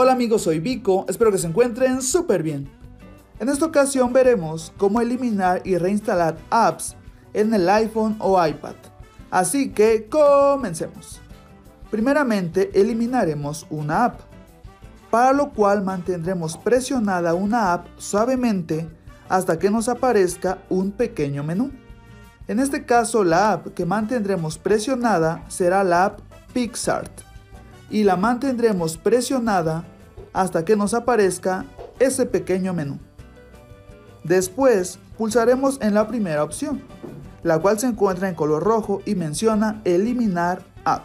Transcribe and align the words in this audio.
Hola 0.00 0.12
amigos, 0.12 0.42
soy 0.42 0.60
Vico, 0.60 1.06
espero 1.08 1.32
que 1.32 1.38
se 1.38 1.48
encuentren 1.48 2.02
súper 2.02 2.44
bien. 2.44 2.70
En 3.40 3.48
esta 3.48 3.66
ocasión 3.66 4.12
veremos 4.12 4.72
cómo 4.76 5.00
eliminar 5.00 5.60
y 5.64 5.76
reinstalar 5.76 6.38
apps 6.50 6.94
en 7.34 7.52
el 7.52 7.68
iPhone 7.68 8.14
o 8.20 8.40
iPad. 8.46 8.76
Así 9.28 9.70
que 9.70 10.06
comencemos. 10.08 11.20
Primeramente 11.90 12.70
eliminaremos 12.80 13.66
una 13.70 14.04
app, 14.04 14.20
para 15.10 15.32
lo 15.32 15.50
cual 15.50 15.82
mantendremos 15.82 16.56
presionada 16.56 17.34
una 17.34 17.72
app 17.72 17.88
suavemente 17.96 18.88
hasta 19.28 19.58
que 19.58 19.68
nos 19.68 19.88
aparezca 19.88 20.58
un 20.68 20.92
pequeño 20.92 21.42
menú. 21.42 21.72
En 22.46 22.60
este 22.60 22.84
caso 22.84 23.24
la 23.24 23.50
app 23.50 23.74
que 23.74 23.84
mantendremos 23.84 24.58
presionada 24.58 25.44
será 25.48 25.82
la 25.82 26.04
app 26.04 26.20
PixArt 26.52 27.27
y 27.90 28.04
la 28.04 28.16
mantendremos 28.16 28.96
presionada 28.96 29.84
hasta 30.32 30.64
que 30.64 30.76
nos 30.76 30.94
aparezca 30.94 31.64
ese 31.98 32.26
pequeño 32.26 32.74
menú. 32.74 32.98
Después 34.24 34.98
pulsaremos 35.16 35.78
en 35.80 35.94
la 35.94 36.06
primera 36.06 36.44
opción, 36.44 36.82
la 37.42 37.58
cual 37.58 37.78
se 37.78 37.86
encuentra 37.86 38.28
en 38.28 38.34
color 38.34 38.62
rojo 38.62 39.02
y 39.04 39.14
menciona 39.14 39.80
eliminar 39.84 40.62
app. 40.84 41.04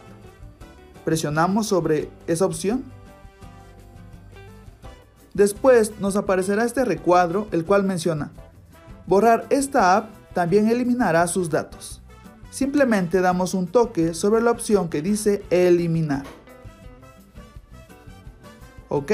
Presionamos 1.06 1.68
sobre 1.68 2.10
esa 2.28 2.46
opción. 2.46 2.84
Después 5.34 5.94
nos 6.00 6.16
aparecerá 6.16 6.64
este 6.64 6.86
recuadro, 6.86 7.48
el 7.52 7.66
cual 7.66 7.84
menciona 7.84 8.32
borrar 9.06 9.46
esta 9.50 9.96
app 9.98 10.10
también 10.34 10.70
eliminará 10.70 11.28
sus 11.28 11.50
datos. 11.50 12.02
Simplemente 12.50 13.22
damos 13.22 13.54
un 13.54 13.68
toque 13.68 14.14
sobre 14.14 14.42
la 14.42 14.52
opción 14.52 14.90
que 14.90 15.02
dice 15.02 15.44
eliminar. 15.50 16.24
¿Ok? 18.94 19.12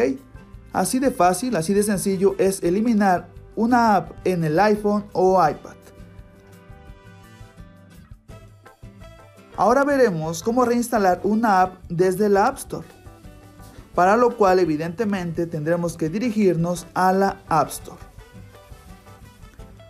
Así 0.74 1.00
de 1.00 1.10
fácil, 1.10 1.56
así 1.56 1.74
de 1.74 1.84
sencillo 1.84 2.36
es 2.38 2.62
eliminar 2.64 3.30
una 3.56 3.96
app 3.96 4.12
en 4.26 4.44
el 4.44 4.60
iPhone 4.60 5.06
o 5.14 5.42
iPad. 5.42 5.76
Ahora 9.56 9.86
veremos 9.86 10.44
cómo 10.44 10.66
reinstalar 10.66 11.22
una 11.24 11.62
app 11.62 11.76
desde 11.88 12.28
la 12.28 12.48
App 12.48 12.58
Store, 12.58 12.86
para 13.96 14.18
lo 14.18 14.36
cual 14.36 14.60
evidentemente 14.60 15.48
tendremos 15.48 15.96
que 15.96 16.10
dirigirnos 16.10 16.86
a 16.94 17.14
la 17.14 17.38
App 17.48 17.70
Store. 17.70 18.00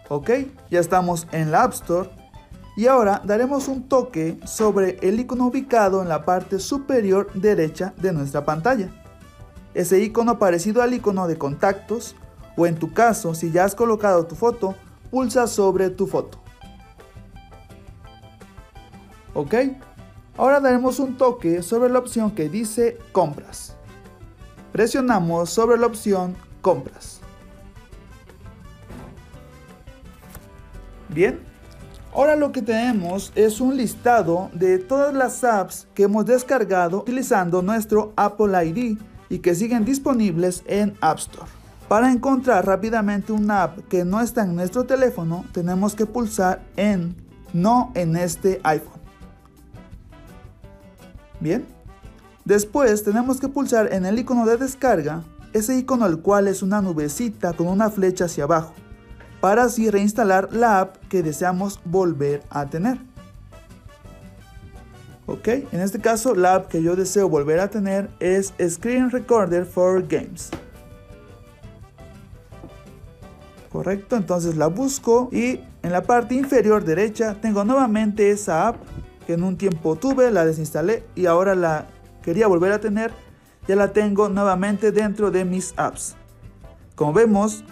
Ok, 0.07 0.29
ya 0.69 0.79
estamos 0.79 1.27
en 1.31 1.49
la 1.49 1.63
App 1.63 1.73
Store 1.73 2.11
y 2.77 2.85
ahora 2.85 3.23
daremos 3.25 3.67
un 3.67 3.89
toque 3.89 4.39
sobre 4.45 4.99
el 5.01 5.19
icono 5.19 5.47
ubicado 5.47 6.03
en 6.03 6.09
la 6.09 6.25
parte 6.25 6.59
superior 6.59 7.31
derecha 7.33 7.95
de 7.97 8.13
nuestra 8.13 8.45
pantalla 8.45 8.89
ese 9.73 10.01
icono 10.01 10.39
parecido 10.39 10.81
al 10.81 10.93
icono 10.93 11.27
de 11.27 11.37
contactos 11.37 12.15
o 12.57 12.65
en 12.65 12.75
tu 12.75 12.93
caso, 12.93 13.33
si 13.33 13.51
ya 13.51 13.63
has 13.63 13.75
colocado 13.75 14.25
tu 14.25 14.35
foto, 14.35 14.75
pulsa 15.11 15.47
sobre 15.47 15.89
tu 15.89 16.07
foto. 16.07 16.39
¿Ok? 19.33 19.53
Ahora 20.37 20.59
daremos 20.59 20.99
un 20.99 21.17
toque 21.17 21.61
sobre 21.61 21.89
la 21.89 21.99
opción 21.99 22.31
que 22.31 22.49
dice 22.49 22.97
compras. 23.11 23.75
Presionamos 24.71 25.49
sobre 25.49 25.77
la 25.77 25.87
opción 25.87 26.35
compras. 26.61 27.19
Bien, 31.09 31.39
ahora 32.13 32.35
lo 32.35 32.51
que 32.51 32.61
tenemos 32.61 33.31
es 33.35 33.61
un 33.61 33.77
listado 33.77 34.49
de 34.53 34.77
todas 34.77 35.13
las 35.13 35.43
apps 35.43 35.87
que 35.93 36.03
hemos 36.03 36.25
descargado 36.25 36.99
utilizando 36.99 37.61
nuestro 37.61 38.13
Apple 38.15 38.65
ID 38.65 38.97
y 39.29 39.39
que 39.39 39.55
siguen 39.55 39.85
disponibles 39.85 40.63
en 40.65 40.95
App 41.01 41.19
Store. 41.19 41.49
Para 41.87 42.11
encontrar 42.11 42.65
rápidamente 42.65 43.31
una 43.31 43.63
app 43.63 43.87
que 43.87 44.05
no 44.05 44.21
está 44.21 44.43
en 44.43 44.55
nuestro 44.55 44.83
teléfono, 44.85 45.45
tenemos 45.51 45.95
que 45.95 46.05
pulsar 46.05 46.61
en 46.75 47.15
No 47.51 47.91
en 47.95 48.15
este 48.15 48.61
iPhone. 48.63 49.01
Bien. 51.39 51.65
Después 52.45 53.03
tenemos 53.03 53.39
que 53.39 53.47
pulsar 53.47 53.91
en 53.91 54.05
el 54.05 54.19
icono 54.19 54.45
de 54.45 54.57
descarga, 54.57 55.23
ese 55.53 55.77
icono 55.77 56.05
el 56.05 56.19
cual 56.19 56.47
es 56.47 56.61
una 56.61 56.81
nubecita 56.81 57.53
con 57.53 57.67
una 57.67 57.89
flecha 57.89 58.25
hacia 58.25 58.43
abajo, 58.43 58.73
para 59.41 59.63
así 59.63 59.89
reinstalar 59.89 60.53
la 60.53 60.79
app 60.79 60.97
que 61.09 61.23
deseamos 61.23 61.79
volver 61.85 62.43
a 62.49 62.67
tener. 62.67 62.99
Ok, 65.31 65.47
en 65.47 65.81
este 65.81 65.99
caso 65.99 66.33
la 66.33 66.55
app 66.55 66.69
que 66.69 66.81
yo 66.81 66.95
deseo 66.95 67.29
volver 67.29 67.59
a 67.59 67.69
tener 67.69 68.09
es 68.19 68.51
Screen 68.67 69.11
Recorder 69.11 69.63
for 69.63 70.07
Games. 70.07 70.49
Correcto, 73.71 74.15
entonces 74.15 74.57
la 74.57 74.65
busco 74.65 75.29
y 75.31 75.59
en 75.83 75.91
la 75.91 76.01
parte 76.01 76.33
inferior 76.33 76.83
derecha 76.83 77.35
tengo 77.39 77.63
nuevamente 77.63 78.31
esa 78.31 78.69
app 78.69 78.77
que 79.27 79.33
en 79.33 79.43
un 79.43 79.55
tiempo 79.55 79.95
tuve, 79.97 80.31
la 80.31 80.45
desinstalé 80.45 81.03
y 81.13 81.27
ahora 81.27 81.53
la 81.53 81.85
quería 82.23 82.47
volver 82.47 82.71
a 82.71 82.79
tener. 82.79 83.11
Ya 83.67 83.75
la 83.75 83.93
tengo 83.93 84.29
nuevamente 84.29 84.91
dentro 84.91 85.29
de 85.29 85.45
mis 85.45 85.75
apps. 85.77 86.15
Como 86.95 87.13
vemos, 87.13 87.63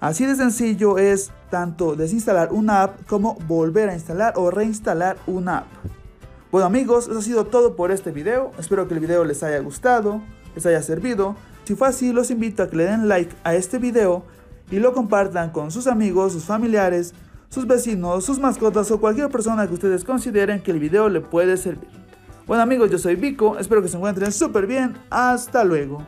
así 0.00 0.24
de 0.24 0.34
sencillo 0.34 0.96
es 0.96 1.30
tanto 1.50 1.94
desinstalar 1.94 2.54
una 2.54 2.84
app 2.84 3.06
como 3.06 3.34
volver 3.46 3.90
a 3.90 3.92
instalar 3.92 4.32
o 4.38 4.50
reinstalar 4.50 5.18
una 5.26 5.58
app. 5.58 5.91
Bueno 6.52 6.66
amigos, 6.66 7.08
eso 7.08 7.18
ha 7.18 7.22
sido 7.22 7.46
todo 7.46 7.76
por 7.76 7.90
este 7.90 8.10
video. 8.10 8.52
Espero 8.58 8.86
que 8.86 8.92
el 8.92 9.00
video 9.00 9.24
les 9.24 9.42
haya 9.42 9.58
gustado, 9.60 10.20
les 10.54 10.66
haya 10.66 10.82
servido. 10.82 11.34
Si 11.64 11.74
fue 11.74 11.88
así, 11.88 12.12
los 12.12 12.30
invito 12.30 12.62
a 12.62 12.68
que 12.68 12.76
le 12.76 12.84
den 12.84 13.08
like 13.08 13.34
a 13.42 13.54
este 13.54 13.78
video 13.78 14.22
y 14.70 14.78
lo 14.78 14.92
compartan 14.92 15.48
con 15.50 15.70
sus 15.70 15.86
amigos, 15.86 16.34
sus 16.34 16.44
familiares, 16.44 17.14
sus 17.48 17.66
vecinos, 17.66 18.26
sus 18.26 18.38
mascotas 18.38 18.90
o 18.90 19.00
cualquier 19.00 19.30
persona 19.30 19.66
que 19.66 19.72
ustedes 19.72 20.04
consideren 20.04 20.62
que 20.62 20.72
el 20.72 20.78
video 20.78 21.08
le 21.08 21.22
puede 21.22 21.56
servir. 21.56 21.88
Bueno 22.46 22.62
amigos, 22.62 22.90
yo 22.90 22.98
soy 22.98 23.16
Vico, 23.16 23.58
espero 23.58 23.80
que 23.80 23.88
se 23.88 23.96
encuentren 23.96 24.30
súper 24.30 24.66
bien. 24.66 24.92
Hasta 25.08 25.64
luego. 25.64 26.06